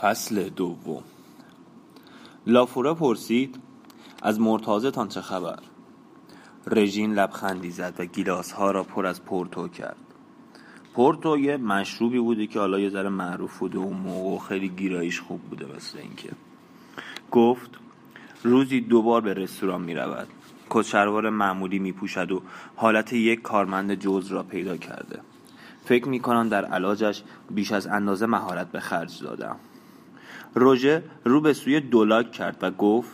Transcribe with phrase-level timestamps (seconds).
[0.00, 1.02] فصل دوم.
[2.46, 3.58] لافورا پرسید
[4.22, 5.58] از مرتازتان چه خبر؟
[6.66, 9.96] رژین لبخندی زد و گیلاس ها را پر از پورتو کرد.
[10.94, 15.40] پورتو یه مشروبی بوده که حالا یه ذره معروف بوده اون موقع خیلی گیراییش خوب
[15.40, 16.30] بوده مثل اینکه.
[17.30, 17.70] گفت
[18.42, 20.28] روزی دوبار به رستوران می رود.
[20.68, 22.42] کچروار معمولی می پوشد و
[22.76, 25.20] حالت یک کارمند جوز را پیدا کرده.
[25.84, 29.56] فکر می کنم در علاجش بیش از اندازه مهارت به خرج دادم.
[30.58, 33.10] روژه رو به سوی دولاک کرد و گفت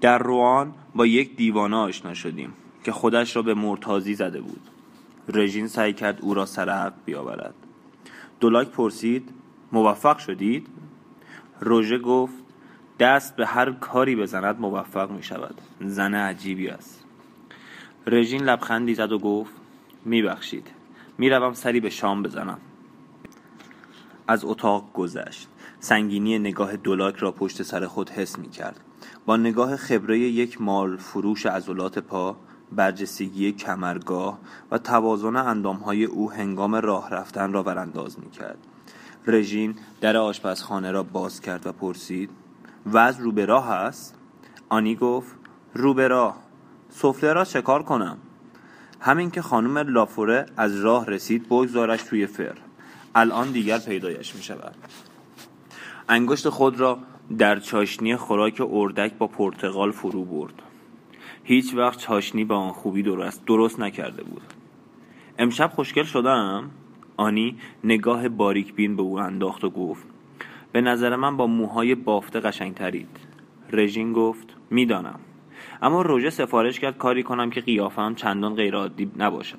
[0.00, 2.52] در روان با یک دیوانه آشنا شدیم
[2.84, 4.70] که خودش را به مرتازی زده بود.
[5.28, 7.54] رژین سعی کرد او را سر حق بیاورد.
[8.40, 9.30] دولاک پرسید
[9.72, 10.66] موفق شدید؟
[11.60, 12.34] روژه گفت
[12.98, 15.60] دست به هر کاری بزند موفق می شود.
[15.80, 17.04] زن عجیبی است.
[18.06, 19.52] رژین لبخندی زد و گفت
[20.04, 20.70] میبخشید
[21.18, 22.58] می‌روم سری به شام بزنم.
[24.28, 25.48] از اتاق گذشت.
[25.84, 28.80] سنگینی نگاه دولاک را پشت سر خود حس می کرد.
[29.26, 32.36] با نگاه خبره یک مال فروش عضلات پا
[32.72, 34.38] برجستگی کمرگاه
[34.70, 38.58] و توازن اندامهای او هنگام راه رفتن را ورانداز می کرد.
[39.26, 42.30] رژین در آشپزخانه را باز کرد و پرسید
[42.92, 44.14] وز رو به راه است؟
[44.68, 45.36] آنی گفت
[45.74, 46.36] رو به راه.
[46.90, 48.18] سفله را چکار کنم؟
[49.00, 52.58] همین که خانم لافوره از راه رسید بگذارش توی فر.
[53.14, 54.74] الان دیگر پیدایش می شود.
[56.12, 56.98] انگشت خود را
[57.38, 60.62] در چاشنی خوراک اردک با پرتغال فرو برد.
[61.44, 64.42] هیچ وقت چاشنی با آن خوبی درست, درست نکرده بود.
[65.38, 66.70] امشب خوشگل شدم؟
[67.16, 70.06] آنی نگاه باریک بین به او انداخت و گفت
[70.72, 73.18] به نظر من با موهای بافته قشنگترید.
[73.70, 75.20] رژین گفت می‌دانم.
[75.82, 79.58] اما روژه سفارش کرد کاری کنم که قیافم چندان غیرعادی نباشد.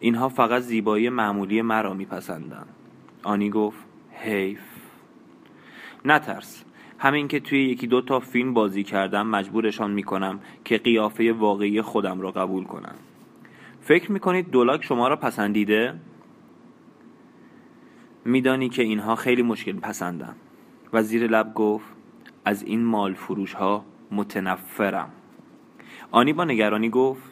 [0.00, 2.68] اینها فقط زیبایی معمولی مرا میپسندند.
[3.22, 3.78] آنی گفت
[4.12, 4.75] حیف.
[6.06, 6.64] نترس.
[6.98, 12.20] همین که توی یکی دو تا فیلم بازی کردم مجبورشان می‌کنم که قیافه واقعی خودم
[12.20, 12.94] را قبول کنم.
[13.80, 15.94] فکر می‌کنید دولاک شما را پسندیده؟
[18.24, 20.36] میدانی که اینها خیلی مشکل پسندم
[20.92, 21.86] و زیر لب گفت
[22.44, 25.10] از این مال فروش ها متنفرم.
[26.10, 27.22] آنی با نگرانی گفت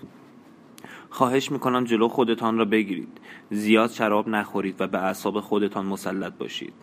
[1.11, 3.21] خواهش می‌کنم جلو خودتان را بگیرید.
[3.51, 6.75] زیاد شراب نخورید و به اعصاب خودتان مسلط باشید.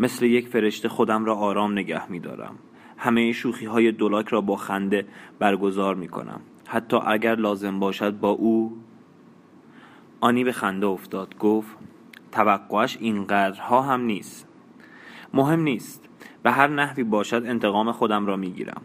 [0.00, 2.54] مثل یک فرشته خودم را آرام نگه میدارم.
[2.96, 5.06] همه شوخی های دولاک را با خنده
[5.38, 8.76] برگزار می کنم حتی اگر لازم باشد با او.
[10.20, 11.76] آنی به خنده افتاد گفت
[12.32, 14.48] توقعش اینقدرها هم نیست.
[15.34, 16.08] مهم نیست.
[16.42, 18.82] به هر نحوی باشد انتقام خودم را می‌گیرم.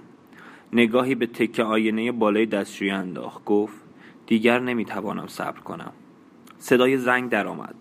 [0.74, 3.46] نگاهی به تکه آینه بالای دستشویی انداخت.
[3.46, 3.78] گفت
[4.28, 5.92] دیگر نمی‌توانم صبر کنم.
[6.58, 7.76] صدای زنگ درآمد.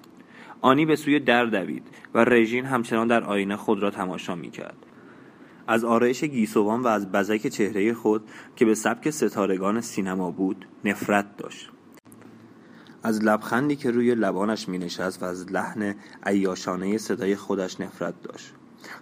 [0.61, 1.83] آنی به سوی در دوید
[2.15, 4.77] و رژین همچنان در آینه خود را تماشا می‌کرد.
[5.67, 11.37] از آرایش گیسوان و از بزک چهره خود که به سبک ستارگان سینما بود نفرت
[11.37, 11.71] داشت.
[13.03, 18.55] از لبخندی که روی لبانش می نشست و از لحن عیاشانه صدای خودش نفرت داشت.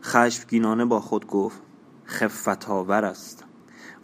[0.03, 1.63] خشمگینانه با خود گفت
[2.07, 3.45] خفتاور است.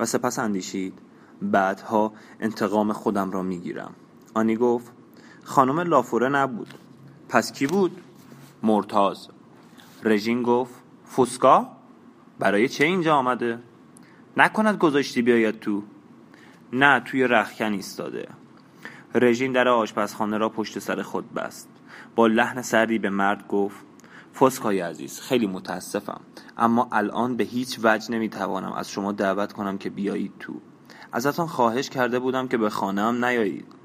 [0.00, 0.98] و سپس اندیشید
[1.42, 3.94] بعدها انتقام خودم را می گیرم
[4.34, 4.92] آنی گفت
[5.44, 6.74] خانم لافوره نبود.
[7.34, 8.00] پس کی بود؟
[8.62, 9.28] مرتاز
[10.02, 10.74] رژین گفت
[11.04, 11.68] فوسکا؟
[12.38, 13.58] برای چه اینجا آمده؟
[14.36, 15.82] نکند گذاشتی بیاید تو؟
[16.72, 18.28] نه توی رخکن ایستاده
[19.14, 21.68] رژین در آشپزخانه را پشت سر خود بست
[22.14, 23.84] با لحن سردی به مرد گفت
[24.40, 26.20] فسکای عزیز خیلی متاسفم
[26.58, 30.60] اما الان به هیچ وجه نمی‌توانم از شما دعوت کنم که بیایید تو
[31.12, 33.83] ازتان خواهش کرده بودم که به خانه هم نیایید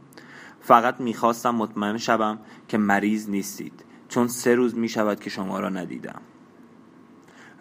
[0.69, 6.22] فقط می‌خواستم مطمئن شوم که مریض نیستید چون سه روز می‌شود که شما را ندیدم.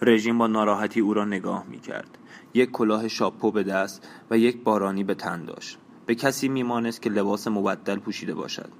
[0.02, 2.18] رژیم با ناراحتی او را نگاه می‌کرد.
[2.54, 5.78] یک کلاه شاپو به دست و یک بارانی به تن داشت.
[6.06, 8.70] به کسی میمانست که لباس مبدل پوشیده باشد.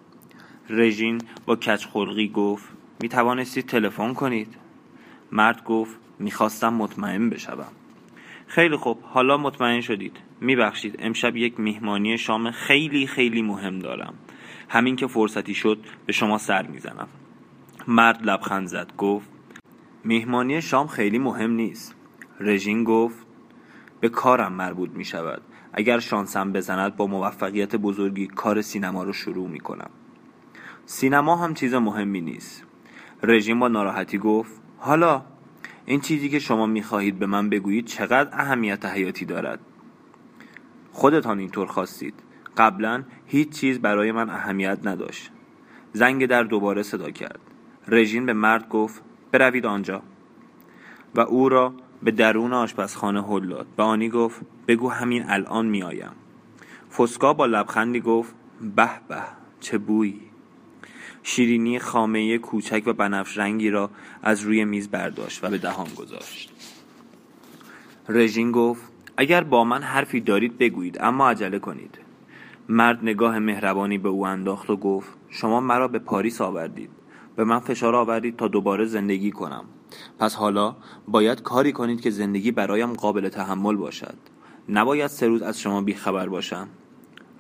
[0.69, 2.69] رژین با کچ خلقی گفت
[3.03, 4.55] می توانستید تلفن کنید؟
[5.33, 7.72] مرد گفت می‌خواستم مطمئن بشوم.
[8.47, 10.16] خیلی خوب حالا مطمئن شدید.
[10.41, 14.15] میبخشید امشب یک میهمانی شام خیلی خیلی مهم دارم.
[14.69, 17.09] همین که فرصتی شد به شما سر می‌زنم.
[17.89, 19.29] مرد لبخند زد گفت
[20.05, 21.95] میهمانی شام خیلی مهم نیست.
[22.41, 23.27] رژین گفت
[24.01, 25.43] به کارم مربوط می شود
[25.73, 29.91] اگر شانسم بزند با موفقیت بزرگی کار سینما رو شروع می کنم
[30.87, 32.65] سینما هم چیز مهمی نیست.
[33.23, 35.23] رژیم با ناراحتی گفت حالا
[35.87, 39.61] این چیزی که شما می‌خواهید به من بگویید چقدر اهمیت حیاتی دارد؟
[40.98, 42.15] خودتان اینطور خواستید.
[42.56, 45.30] قبلا هیچ چیز برای من اهمیت نداشت.
[45.92, 47.41] زنگ در دوباره صدا کرد.
[47.89, 49.03] رژین به مرد گفت
[49.33, 50.03] بروید آنجا.
[51.15, 53.66] و او را به درون آشپزخانه هل داد.
[53.77, 56.12] به آنی گفت بگو همین الان میآیم
[56.98, 58.34] فسکا با لبخندی گفت
[58.77, 59.22] به به
[59.60, 60.21] چه بویی.
[61.22, 63.91] شیرینی خامه کوچک و بنفش رنگی را
[64.22, 66.53] از روی میز برداشت و به دهان گذاشت.
[68.09, 71.98] رژین گفت اگر با من حرفی دارید بگویید اما عجله کنید.
[72.68, 76.91] مرد نگاه مهربانی به او انداخت و گفت شما مرا به پاریس آوردید.
[77.36, 79.65] به من فشار آوردید تا دوباره زندگی کنم.
[80.18, 80.76] پس حالا
[81.09, 84.15] باید کاری کنید که زندگی برایم قابل تحمل باشد.
[84.68, 86.68] نباید سه روز از شما بیخبر باشم.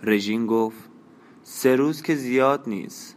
[0.02, 0.90] رژین گفت
[1.42, 3.16] سه روز که زیاد نیست.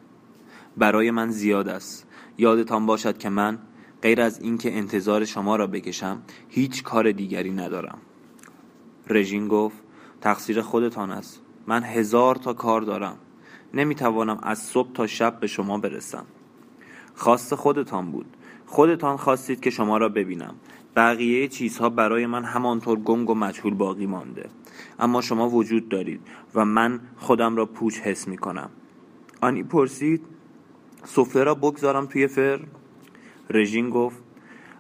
[0.77, 2.07] برای من زیاد است.
[2.37, 3.59] یادتان باشد که من
[4.01, 7.97] غیر از اینکه انتظار شما را بکشم هیچ کار دیگری ندارم.
[9.11, 9.77] رژین گفت
[10.21, 11.41] تقصیر خودتان است.
[11.67, 13.17] من هزار تا کار دارم.
[13.73, 16.25] نمی‌توانم از صبح تا شب به شما برسم.
[17.15, 18.25] خواست خودتان بود.
[18.65, 20.55] خودتان خواستید که شما را ببینم.
[20.95, 24.49] بقیه چیزها برای من همانطور گنگ و مجهول باقی مانده.
[24.99, 26.21] اما شما وجود دارید
[26.55, 28.69] و من خودم را پوچ حس می کنم
[29.41, 30.21] آنی پرسید
[31.03, 32.59] سفره را بگذارم توی فر؟
[33.49, 34.23] رژین گفت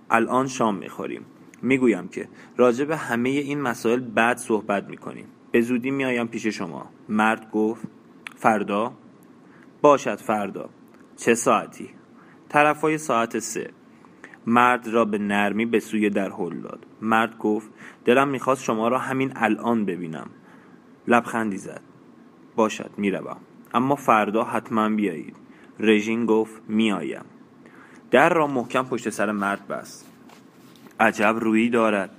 [0.09, 1.25] الان شام می‌خوریم.
[1.61, 5.25] می‌گویم که راجع به همه این مسائل بعد صحبت می‌کنیم.
[5.51, 6.89] به زودی میآیم پیش شما.
[7.09, 7.87] مرد گفت
[8.35, 8.93] فردا؟
[9.81, 10.69] باشد فردا.
[11.17, 11.89] چه ساعتی؟
[12.49, 13.69] طرفای ساعت سه.
[14.45, 16.85] مرد را به نرمی به سوی در هل داد.
[17.01, 17.69] مرد گفت
[18.05, 20.29] دلم می‌خواست شما را همین الان ببینم.
[21.07, 21.81] لبخندی زد.
[22.55, 23.37] باشد می‌روم.
[23.73, 25.35] اما فردا حتما بیایید.
[25.79, 27.25] رژین گفت میآیم.
[28.11, 30.10] در را محکم پشت سر مرد بست.
[31.01, 32.09] عجب رویی دارد.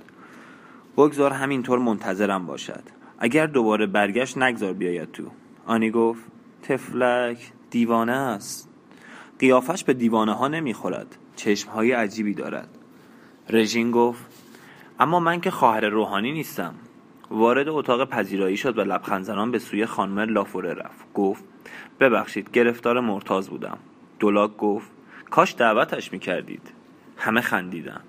[0.97, 2.83] بگذار همینطور منتظرم باشد.
[3.19, 5.23] اگر دوباره برگشت نگذار بیاید تو.
[5.65, 6.23] آنی گفت
[6.63, 8.69] تفلک دیوانه است.
[9.39, 11.15] قیافش به دیوانه ها نمی‌خورد.
[11.35, 12.69] چشم های عجیبی دارد.
[13.49, 14.25] رژین گفت
[14.99, 16.73] اما من که خواهر روحانی نیستم.
[17.31, 21.13] وارد اتاق پذیرایی شد و لبخند زنان به سوی خانم لافوره رفت.
[21.13, 21.43] گفت
[21.99, 23.77] ببخشید گرفتار مرتاز بودم.
[24.19, 24.91] دولاک گفت
[25.29, 26.71] کاش دعوتش می‌کردید.
[27.17, 28.01] همه خندیدن.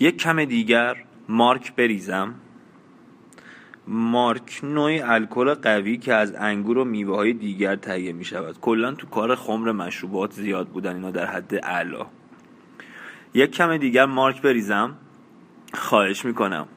[0.00, 0.96] یک کم دیگر
[1.28, 2.34] مارک بریزم.
[3.86, 8.92] مارک نوعی الکل قوی که از انگور و میوه های دیگر تهیه می شود کلا
[8.92, 12.06] تو کار خمر مشروبات زیاد بودن اینا در حد اعلا
[13.34, 14.96] یک کم دیگر مارک بریزم.
[15.74, 16.68] خواهش می‌کنم.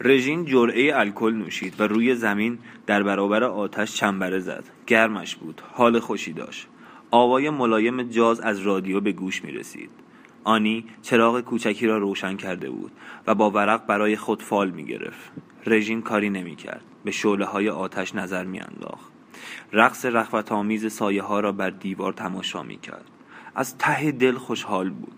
[0.00, 4.64] رژین جرعه الکل نوشید و روی زمین در برابر آتش چنبره زد.
[4.86, 5.62] گرمش بود.
[5.72, 6.68] حال خوشی داشت.
[7.10, 10.01] آوای ملایم جاز از رادیو به گوش می رسید
[10.44, 12.92] آنی چراغ کوچکی را روشن کرده بود
[13.26, 15.32] و با ورق برای خود فال می گرفت.
[15.66, 16.84] رژین کاری نمی کرد.
[17.04, 19.12] به شعله های آتش نظر می انداخت.
[19.72, 23.04] رقص رخوت آمیز سایه ها را بر دیوار تماشا می کرد.
[23.54, 25.12] از ته دل خوشحال بود.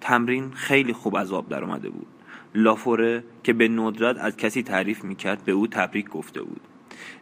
[0.00, 2.06] تمرین خیلی خوب از آب در آمده بود.
[2.54, 6.60] لافوره که به ندرت از کسی تعریف می کرد به او تبریک گفته بود.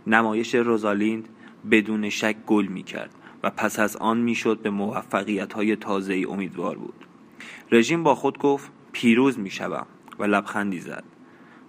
[0.06, 1.28] نمایش روزالیند
[1.70, 3.10] بدون شک گل می کرد
[3.42, 7.04] و پس از آن می‌شد به موفقیت های تازه امیدوار بود.
[7.72, 9.50] رژیم با خود گفت پیروز می
[10.19, 11.04] و لبخندی زد.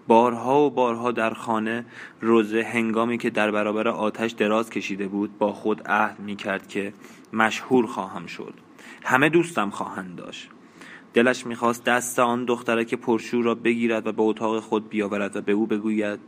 [0.07, 1.85] بارها و بارها در خانه
[2.21, 6.94] روزه هنگامی که در برابر آتش دراز کشیده بود با خود عهد می کرد که
[7.33, 8.53] مشهور خواهم شد.
[9.03, 10.50] همه دوستم خواهند داشت.
[11.13, 15.41] دلش می‌خواست دست آن دختره که پرشور را بگیرد و به اتاق خود بیاورد و
[15.41, 16.19] به او بگوید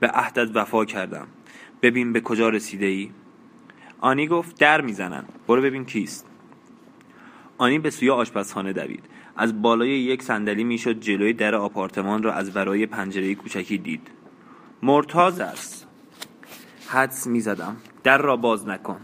[0.00, 1.26] به عهدت وفا کردم.
[1.82, 3.10] ببین به کجا رسیده ای
[4.00, 5.24] آنی گفت در می‌زنن.
[5.48, 6.33] برو ببین کیست.
[7.58, 9.04] آنی به سوی آشپزخانه دوید.
[9.36, 14.08] از بالای یک صندلی می‌شد جلوی در آپارتمان را از ورای پنجره کوچکی دید.
[14.82, 15.86] مرتاز است.
[16.88, 17.76] حدس می‌زدم.
[18.02, 19.00] در را باز نکن.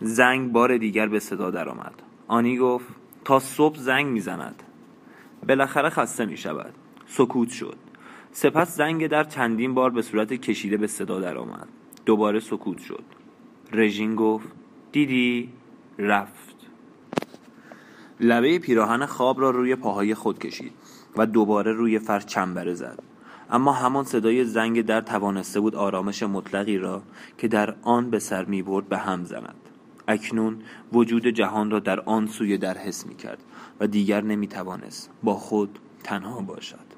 [0.00, 1.94] زنگ بار دیگر به صدا درآمد.
[2.28, 2.86] آنی گفت
[3.24, 4.62] تا صبح زنگ می‌زند.
[5.48, 6.74] بالاخره خسته می شود
[7.06, 7.76] سکوت شد.
[8.32, 11.68] سپس زنگ در چندین بار به صورت کشیده به صدا درآمد.
[12.06, 13.04] دوباره سکوت شد.
[13.72, 14.48] رژین گفت
[14.92, 15.48] دیدی؟
[15.98, 16.51] رفت.
[18.22, 20.72] لبه پیراهن خواب را روی پاهای خود کشید
[21.16, 22.98] و دوباره روی فرش چنبره زد.
[23.50, 27.02] اما همان صدای زنگ در توانسته بود آرامش مطلقی را
[27.38, 29.54] که در آن به سر می برد به هم زند.
[30.08, 30.58] اکنون
[30.92, 33.38] وجود جهان را در آن سوی در حس می کرد
[33.80, 36.92] و دیگر نمی توانست با خود تنها باشد.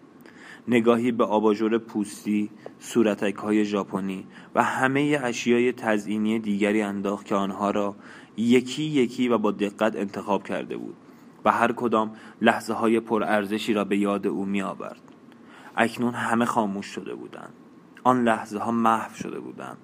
[0.68, 2.50] نگاهی به آباژور پوستی،
[2.80, 7.94] صورتک های ژاپنی و همه اشیای تزئینی دیگری انداخت که آنها را
[8.36, 10.96] یکی یکی و با دقت انتخاب کرده بود.
[11.44, 15.02] و هر کدام لحظه های پرارزشی را به یاد او می آورد.
[15.76, 17.52] اکنون همه خاموش شده بودند.
[18.04, 19.78] آن لحظه ها محو شده بودند.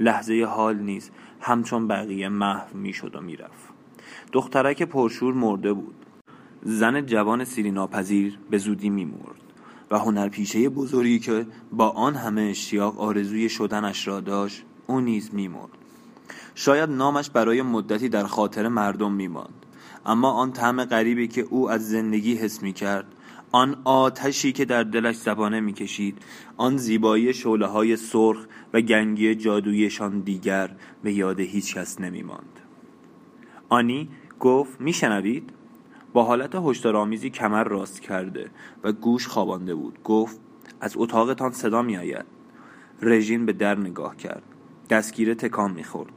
[0.00, 3.68] لحظه حال نیز همچون بقیه محو می شد و می رفت.
[4.32, 5.94] دخترک پرشور مرده بود
[6.62, 9.40] زن جوان سیری ناپذیر به زودی میمرد
[9.90, 15.70] و هنرپیشه بزرگی که با آن همه اشتیاق آرزوی شدنش را داشت او نیز میمرد
[16.54, 19.57] شاید نامش برای مدتی در خاطر مردم میماند
[20.08, 23.06] اما آن طعم غریبی که او از زندگی حس می کرد
[23.52, 26.18] آن آتشی که در دلش زبانه می‌کشید
[26.56, 32.60] آن زیبایی شعله های سرخ و گنگی جادویشان دیگر به یاد هیچ کس نمی ماند.
[33.68, 34.08] آنی
[34.40, 35.50] گفت میشنوید؟
[36.12, 38.50] با حالت هشدارآمیزی کمر راست کرده
[38.84, 40.02] و گوش خوابانده بود.
[40.04, 40.40] گفت
[40.80, 42.24] از اتاقتان صدا می آید
[43.02, 44.42] رژین به در نگاه کرد.
[44.90, 46.12] دستگیره تکان می‌خورد.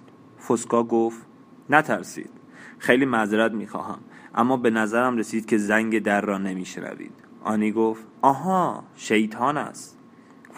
[0.48, 1.26] فسکا گفت
[1.70, 2.41] نترسید.
[2.82, 4.00] خیلی معذرت می‌خواهم.
[4.36, 7.12] اما به نظرم رسید که زنگ در را نمیشنوید.
[7.44, 9.98] آنی گفت آها شیطان است.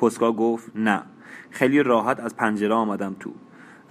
[0.01, 1.03] فسکا گفت نه
[1.49, 3.33] خیلی راحت از پنجره آمدم تو.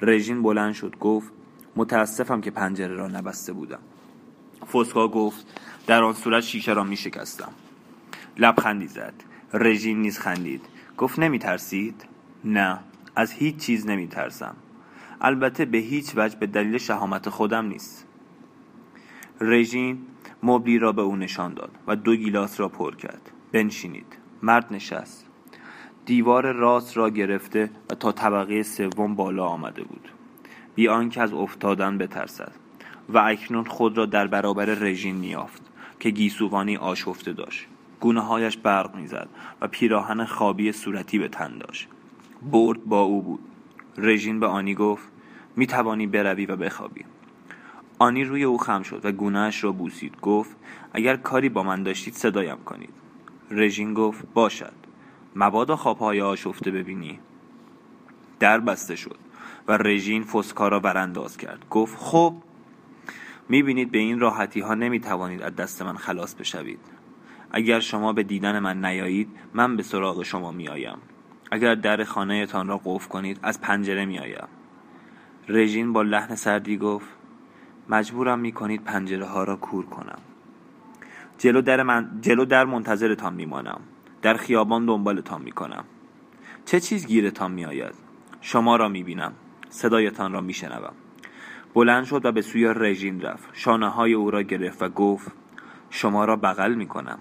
[0.03, 1.33] رژین بلند شد گفت
[1.77, 3.79] متاسفم که پنجره را نبسته بودم.
[4.73, 5.47] فسکا گفت
[5.87, 7.53] در آن صورت شیشه را می شکستم
[8.39, 9.15] لبخندی زد.
[9.55, 10.65] رژین نیز خندید.
[10.99, 12.05] گفت نمی ترسید؟
[12.45, 12.79] نه
[13.17, 14.57] از هیچ چیز نمی ترسم
[15.21, 18.07] البته به هیچ وجه به دلیل شهامت خودم نیست.
[19.43, 19.99] رژین
[20.43, 23.31] مبلی را به او نشان داد و دو گیلاس را پر کرد.
[23.53, 24.19] بنشینید.
[24.43, 25.27] مرد نشست.
[26.07, 30.09] دیوار راست را گرفته و تا طبقه سوم بالا آمده بود.
[30.75, 32.53] بی آنکه از افتادن بترسد.
[33.09, 35.63] و اکنون خود را در برابر رژین میافت
[36.01, 37.67] که گیسوانی آشفته داشت.
[38.01, 39.29] گونه هایش برق می‌زد
[39.61, 41.89] و پیراهن خوابی صورتی به تن داشت.
[42.53, 43.41] برد با او بود.
[43.99, 45.09] رژین به آنی گفت
[45.57, 47.05] می توانی بروی و بخوابی.
[48.03, 50.21] آنی روی او خم شد و گونهش را بوسید.
[50.21, 50.57] گفت
[50.93, 52.95] اگر کاری با من داشتید صدایم کنید.
[53.51, 54.73] رژین گفت باشد.
[55.37, 57.21] مبادا خوابهای آشفته ببینی.
[58.41, 59.17] در بسته شد
[59.69, 61.67] و رژین فسکا را برانداز کرد.
[61.71, 62.35] گفت خب
[63.49, 66.81] می‌بینید به این راحتی ها نمی توانید از دست من خلاص بشوید.
[67.51, 70.99] اگر شما به دیدن من نیایید من به سراغ شما میآیم.
[71.51, 74.49] اگر در خانهتان را قفل کنید از پنجره میآیم.
[75.49, 77.22] رژین با لحن سردی گفت
[77.93, 80.19] مجبورم می کنید پنجره ها را کور کنم.
[81.39, 82.19] جلو در, من...
[82.21, 83.81] جلو در منتظرتان میمانم.
[84.23, 85.85] در خیابان دنبالتان می‌کنم.
[86.65, 87.95] چه چیز گیرتان میآید؟
[88.41, 89.33] شما را می‌بینم.
[89.69, 90.93] صدایتان را میشنوم.
[91.75, 93.49] بلند شد و به سوی رژین رفت.
[93.53, 95.33] شانه های او را گرفت و گفت
[95.91, 97.19] شما را بغل می‌کنم.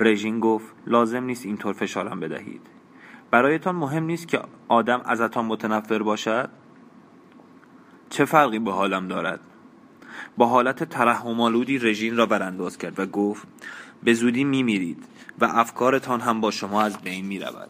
[0.00, 2.66] رژین گفت لازم نیست اینطور فشارم بدهید.
[3.30, 6.50] برایتان مهم نیست که آدم ازتان متنفر باشد؟
[8.10, 9.40] چه فرقی به حالم دارد؟
[10.36, 13.46] با حالت ترحمالودی رژین را برانداز کرد و گفت
[14.02, 15.04] به زودی میمیرید
[15.40, 17.68] و افکارتان هم با شما از بین می رود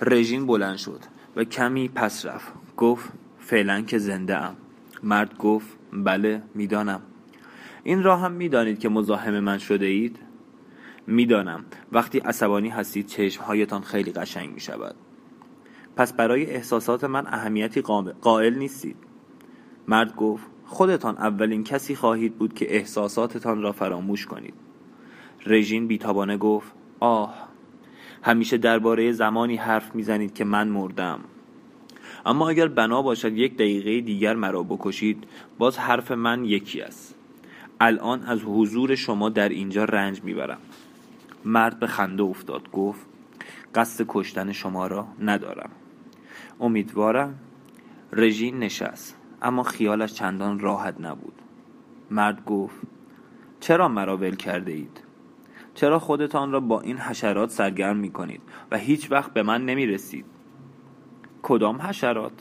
[0.00, 1.00] رژین بلند شد
[1.36, 2.52] و کمی پس رفت.
[2.76, 4.56] گفت فعلا که زنده ام
[5.02, 7.02] مرد گفت بله می‌دانم.
[7.84, 10.18] این را هم می‌دانید که مزاحم من شده اید?
[11.06, 11.64] می‌دانم.
[11.92, 14.94] وقتی عصبانی هستید چشمهایتان خیلی قشنگ می شود
[15.96, 17.80] پس برای احساسات من اهمیتی
[18.20, 18.96] قائل نیستید.
[19.88, 24.54] مرد گفت خودتان اولین کسی خواهید بود که احساساتتان را فراموش کنید.
[25.46, 27.34] رژین بیتابانه گفت آه
[28.22, 31.20] همیشه درباره زمانی حرف می‌زنید که من مردم.
[32.26, 35.24] اما اگر بنا باشد یک دقیقه دیگر مرا بکشید
[35.58, 37.14] باز حرف من یکی است.
[37.80, 40.60] الان از حضور شما در اینجا رنج می‌برم.
[41.44, 43.06] مرد به خنده افتاد گفت
[43.74, 45.70] قصد کشتن شما را ندارم.
[46.60, 47.38] امیدوارم
[48.12, 49.19] رژین نشست.
[49.42, 51.34] اما خیالش چندان راحت نبود.
[52.10, 52.80] مرد گفت
[53.60, 55.04] چرا مرا ول کرده اید
[55.74, 59.86] چرا خودتان را با این حشرات سرگرم می کنید و هیچ وقت به من نمی
[59.86, 60.24] رسید
[61.42, 62.32] کدام حشرات؟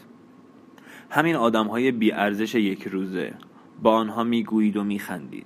[1.10, 3.34] همین آدم های بی ارزش یک روزه.
[3.84, 5.46] با آنها می گویید و می خندید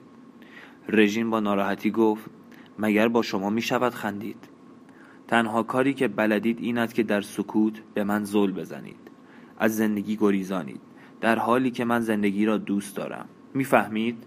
[0.89, 2.29] رژین با ناراحتی گفت
[2.79, 4.49] مگر با شما می شود خندید؟
[5.27, 9.11] تنها کاری که بلدید این است که در سکوت به من زل بزنید.
[9.59, 10.81] از زندگی گریزانید.
[11.23, 14.23] در حالی که من زندگی را دوست دارم می‌فهمید؟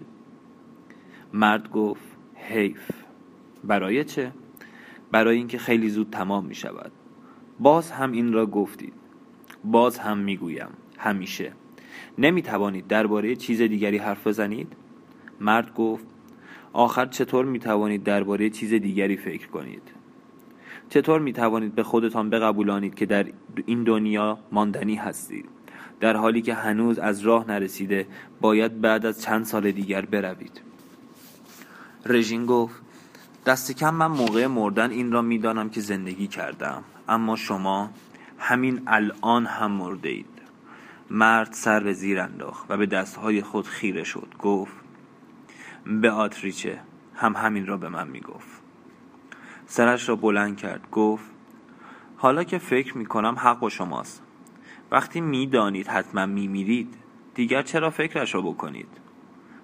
[1.33, 2.91] مرد گفت حیف
[3.63, 4.31] برای چه؟
[5.11, 6.91] برای اینکه خیلی زود تمام می شود
[7.59, 8.93] باز هم این را گفتید
[9.63, 11.51] باز هم می گویم همیشه
[12.17, 14.73] نمی توانید درباره چیز دیگری حرف بزنید؟
[15.41, 16.05] مرد گفت
[16.73, 19.91] آخر چطور می توانید درباره چیز دیگری فکر کنید؟
[20.89, 23.25] چطور می توانید به خودتان بقبولانید که در
[23.65, 25.56] این دنیا ماندنی هستید؟
[25.99, 28.07] در حالی که هنوز از راه نرسیده
[28.41, 30.61] باید بعد از چند سال دیگر بروید.
[32.05, 32.81] رژین گفت
[33.45, 36.83] دست کم من موقع مردن این را می‌دانم که زندگی کردم.
[37.09, 37.89] اما شما
[38.39, 40.41] همین الان هم مرده اید
[41.11, 44.27] مرد سر به زیر انداخت و به دستهای خود خیره شد.
[44.39, 44.73] گفت
[45.85, 46.79] به آتریچه
[47.15, 48.61] هم همین را به من می‌گفت.
[49.67, 50.91] سرش را بلند کرد.
[50.91, 51.25] گفت
[52.17, 54.23] حالا که فکر می کنم حق و شماست.
[54.91, 56.95] وقتی می‌دانید حتما میمیرید
[57.35, 58.87] دیگر چرا فکرش را بکنید؟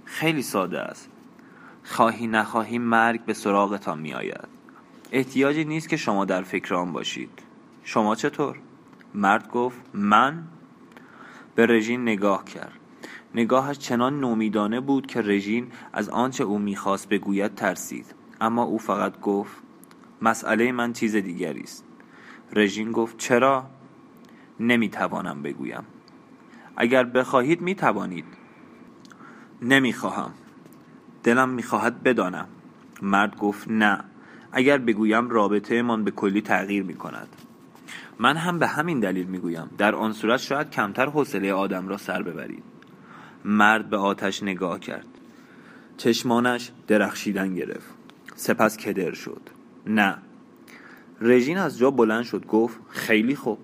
[0.06, 1.10] خیلی ساده است.
[1.84, 4.48] خواهی نخواهی مرگ به سراغتان می آید
[5.12, 7.30] احتیاجی نیست که شما در فکر آن باشید.
[7.84, 8.58] شما چطور؟
[9.14, 10.44] مرد گفت من؟
[11.56, 12.80] به رژین نگاه کرد.
[13.36, 18.16] نگاهش چنان نومیدانه بود که رژین از آنچه او می‌خواست بگوید ترسید.
[18.42, 19.58] اما او فقط گفت
[20.22, 21.86] مسئله من چیز دیگری است.
[22.54, 23.66] رژین گفت چرا؟
[24.68, 25.84] نمی‌توانم بگویم.
[26.78, 28.26] اگر بخواهید می‌توانید.
[29.62, 30.32] نمی‌خواهم.
[31.24, 32.48] دلم می‌خواهد بدانم.
[33.02, 34.04] مرد گفت نه.
[34.52, 37.28] اگر بگویم رابطه من به کلی تغییر می‌کند.
[38.20, 39.70] من هم به همین دلیل می‌گویم.
[39.78, 42.64] در آن صورت شاید کمتر حوصله آدم را سر ببرید.
[43.46, 45.08] مرد به آتش نگاه کرد.
[45.98, 47.94] چشمانش درخشیدن گرفت.
[48.36, 49.42] سپس کدر شد.
[49.88, 50.18] نه.
[51.22, 52.46] رژین از جا بلند شد.
[52.46, 53.58] گفت خیلی خوب.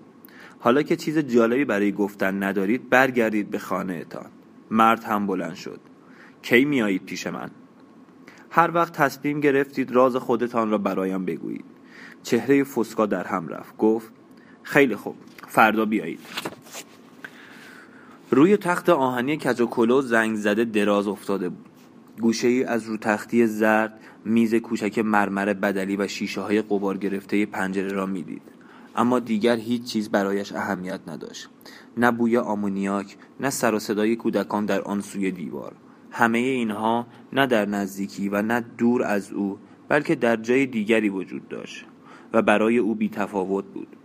[0.60, 4.26] حالا که چیز جالبی برای گفتن ندارید برگردید به خانه اتان
[4.70, 5.80] مرد هم بلند شد.
[6.42, 7.50] کی میایید پیش من؟
[8.50, 11.64] هر وقت تصمیم گرفتید راز خودتان را برایم بگویید.
[12.22, 13.76] چهره فسکا در هم رفت.
[13.76, 14.12] گفت
[14.62, 15.14] خیلی خوب
[15.48, 16.20] فردا بیایید.
[18.30, 21.66] روی تخت آهنی کج و زنگ زده دراز افتاده بود.
[22.20, 27.46] گوشه ای از رو تختی زرد میز کوچک مرمر بدلی و شیشه های قبار گرفته
[27.46, 28.42] پنجره را می‌دید.
[28.96, 31.48] اما دیگر هیچ چیز برایش اهمیت نداشت.
[31.96, 35.72] نه بوی آمونیاک نه سر و صدای کودکان در آن سوی دیوار.
[36.10, 41.48] همه اینها نه در نزدیکی و نه دور از او بلکه در جای دیگری وجود
[41.48, 41.84] داشت
[42.32, 43.96] و برای او بی تفاوت بود.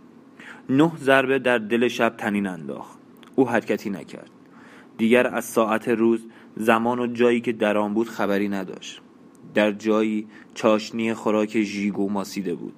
[0.70, 2.98] نه ضربه در دل شب تنین انداخت.
[3.34, 4.30] او حرکتی نکرد.
[4.98, 6.26] دیگر از ساعت روز
[6.56, 9.00] زمان و جایی که در آن بود خبری نداشت.
[9.54, 12.74] در جایی چاشنی خوراک ژیگو ماسیده بود.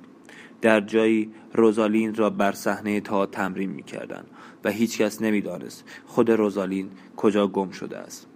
[0.60, 4.26] در جایی روزالین را بر صحنه تا تمرین می‌کردند
[4.64, 8.26] و هیچکس نمی‌دانست خود روزالین کجا گم شده است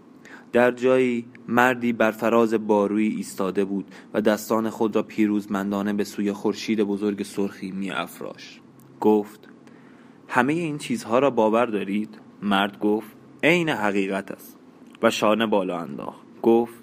[0.53, 6.33] در جایی مردی بر فراز باروی ایستاده بود و دستان خود را پیروزمندانه به سوی
[6.33, 8.61] خورشید بزرگ سرخی می افراش.
[9.01, 9.49] گفت
[10.29, 13.09] همه این چیزها را باور دارید؟ مرد گفت
[13.43, 14.57] عین حقیقت است
[15.03, 16.75] و شانه بالا انداخت گفت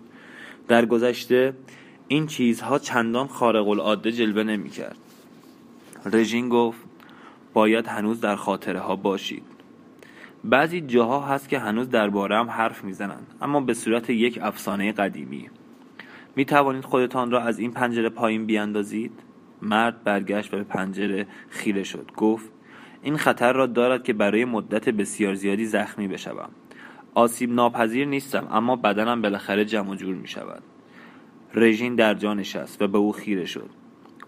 [0.67, 1.53] در گذشته
[2.07, 4.97] این چیزها چندان خارق العاده جلوه نمی کرد
[6.05, 6.79] رژین گفت
[7.53, 9.43] باید هنوز در خاطره ها باشید.
[10.43, 15.49] بعضی جاها هست که هنوز درباره هم حرف می‌زنند اما به صورت یک افسانه قدیمی.
[16.35, 19.11] می توانید خودتان را از این پنجره پایین بیاندازید؟
[19.61, 22.11] مرد برگشت و به پنجره خیره شد.
[22.17, 22.51] گفت
[23.01, 26.49] این خطر را دارد که برای مدت بسیار زیادی زخمی بشوم.
[27.13, 30.63] آسیب ناپذیر نیستم اما بدنم بالاخره جمع جور می شود
[31.53, 33.69] رژین در جا نشست و به او خیره شد.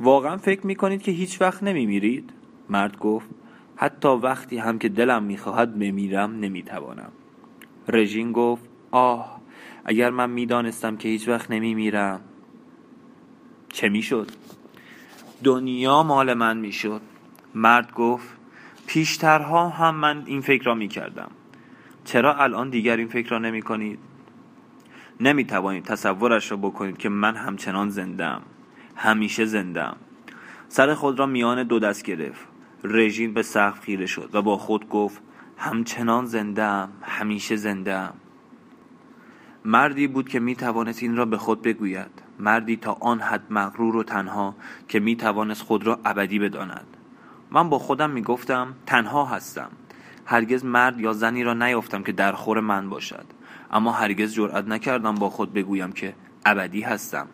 [0.02, 2.34] واقعا فکر می کنید که هیچ وقت نمی میرید؟
[2.70, 3.30] مرد گفت
[3.76, 7.12] حتی وقتی هم که دلم می‌خواهد بمیرم نمی‌توانم.
[7.88, 9.42] رژین گفت آه
[9.86, 12.22] اگر من می‌دانستم که هیچ وقت نمیمیرم.
[13.70, 14.32] چه می‌شد؟
[15.44, 17.02] دنیا مال من می‌شد.
[17.56, 18.28] مرد گفت
[18.88, 21.32] پیشترها هم من این فکر را می‌کردم.
[22.06, 24.00] چرا الان دیگر این فکر را نمی کنید؟
[25.20, 28.42] نمی توانید تصورش را بکنید که من همچنان زندم
[29.02, 29.96] همیشه زندم
[30.68, 32.48] سر خود را میان دو دست گرفت.
[32.84, 35.22] رژین به سقف خیره شد و با خود گفت
[35.58, 38.14] همچنان زندم همیشه زندم
[39.66, 42.12] مردی بود که می توانست این را به خود بگوید.
[42.40, 44.56] مردی تا آن حد مغرور و تنها
[44.88, 46.98] که می توانست خود را ابدی بداند.
[47.52, 49.70] من با خودم می گفتم تنها هستم.
[50.26, 53.26] هرگز مرد یا زنی را نیافتم که در خور من باشد.
[53.72, 57.28] اما هرگز جرأت نکردم با خود بگویم که ابدی هستم.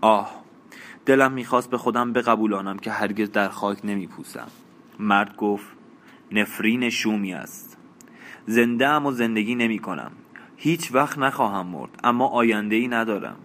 [0.00, 0.41] آه
[1.06, 4.48] دلم می‌خواست به خودم بقبولانم که هرگز در خاک نمیپوسم.
[4.98, 5.66] مرد گفت
[6.32, 7.76] نفرین شومی است.
[8.46, 10.12] زنده ام و زندگی نمی کنم
[10.56, 13.36] هیچ وقت نخواهم مرد اما آینده ای ندارم.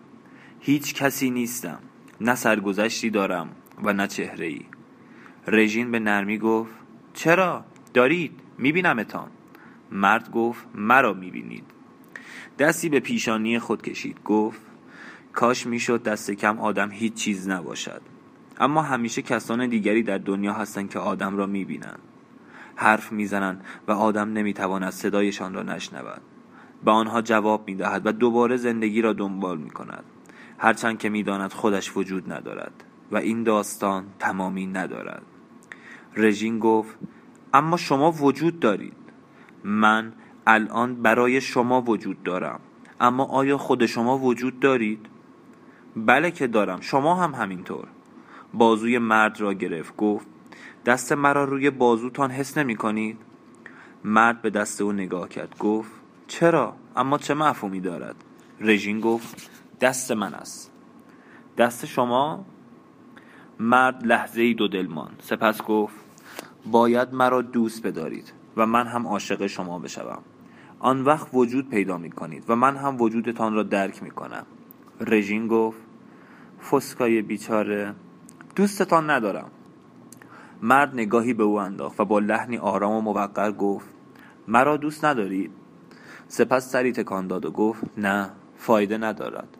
[0.59, 1.79] هیچ کسی نیستم.
[2.21, 3.49] نه سرگذشتی دارم
[3.83, 4.61] و نه چهره ای
[5.47, 6.73] رژین به نرمی گفت
[7.13, 9.27] چرا؟ دارید؟ میبینمتان.
[9.91, 11.63] مرد گفت مرا می‌بینید.
[12.59, 14.23] دستی به پیشانی خود کشید.
[14.25, 14.61] گفت
[15.38, 18.02] کاش می‌شد دست کم آدم هیچ چیز نباشد.
[18.60, 22.00] اما همیشه کسان دیگری در دنیا هستند که آدم را می‌بینند
[22.76, 26.21] حرف می‌زنند و آدم نمی‌تواند صدایشان را نشنود.
[26.86, 30.04] به آنها جواب می‌دهد و دوباره زندگی را دنبال می‌کند.
[30.58, 35.21] هرچند که می‌داند خودش وجود ندارد و این داستان تمامی ندارد.
[36.15, 36.97] رژین گفت
[37.54, 38.97] اما شما وجود دارید.
[39.63, 40.13] من
[40.47, 42.60] الان برای شما وجود دارم.
[43.00, 45.16] اما آیا خود شما وجود دارید؟
[46.05, 47.88] بله که دارم شما هم همینطور
[48.53, 50.27] بازوی مرد را گرفت گفت
[50.86, 53.17] دست مرا روی بازوتان حس نمی کنید؟
[54.03, 55.91] مرد به دست او نگاه کرد گفت
[56.27, 58.15] چرا؟ اما چه مفهومی دارد؟
[58.60, 60.71] رژین گفت دست من است
[61.57, 62.45] دست شما؟
[63.60, 65.95] مرد لحظه ای دو دل ماند سپس گفت
[66.65, 70.21] باید مرا دوست بدارید و من هم عاشق شما بشوم
[70.79, 74.45] آن وقت وجود پیدا می کنید و من هم وجودتان را درک می کنم
[75.01, 75.87] رژین گفت
[76.61, 77.93] فسکای بیچاره.
[78.55, 79.51] دوستتان ندارم.
[80.61, 83.89] مرد نگاهی به او انداخت و با لحنی آرام و موقر گفت
[84.47, 85.51] مرا دوست ندارید
[86.27, 89.57] سپس سری تکان داد و گفت نه فایده ندارد.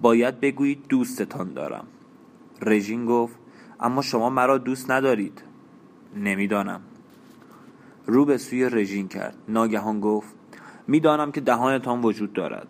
[0.00, 1.86] باید بگویید دوستتان دارم.
[2.62, 3.36] رژین گفت
[3.80, 5.42] اما شما مرا دوست ندارید.
[6.16, 6.80] نمی‌دانم.
[8.06, 9.36] رو به سوی رژین کرد.
[9.48, 10.34] ناگهان گفت
[10.86, 12.68] می‌دانم که دهانتان وجود دارد.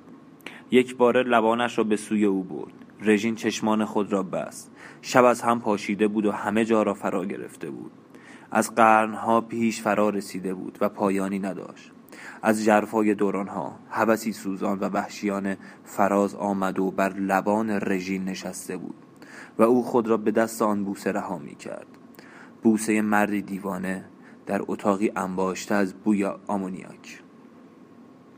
[0.70, 2.85] یک بار لبانش را به سوی او برد.
[3.00, 4.70] رژین چشمان خود را بست.
[5.02, 7.92] شب از هم پاشیده بود و همه جا را فرا گرفته بود.
[8.50, 11.92] از قرنها پیش فرا رسیده بود و پایانی نداشت.
[12.42, 18.94] از جرفای دورانها حبسی سوزان و وحشیان فراز آمد و بر لبان رژین نشسته بود
[19.58, 21.86] و او خود را به دست آن بوسه رها می کرد.
[22.62, 24.04] بوسه مردی دیوانه
[24.46, 27.25] در اتاقی انباشته از بوی آمونیاک.